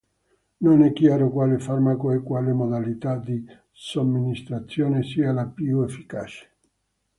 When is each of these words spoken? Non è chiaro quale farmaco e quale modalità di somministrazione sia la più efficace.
Non 0.61 0.81
è 0.81 0.93
chiaro 0.93 1.29
quale 1.29 1.59
farmaco 1.59 2.11
e 2.11 2.23
quale 2.23 2.53
modalità 2.53 3.17
di 3.17 3.45
somministrazione 3.71 5.03
sia 5.03 5.31
la 5.31 5.45
più 5.45 5.83
efficace. 5.83 6.49